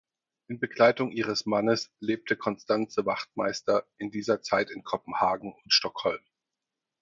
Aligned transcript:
In 0.47 0.59
Begleitung 0.59 1.11
ihres 1.11 1.45
Mannes 1.45 1.91
lebte 1.99 2.35
Constance 2.35 3.05
Wachtmeister 3.05 3.85
in 3.99 4.09
dieser 4.09 4.41
Zeit 4.41 4.71
in 4.71 4.83
Kopenhagen 4.83 5.53
und 5.53 5.71
Stockholm. 5.71 6.23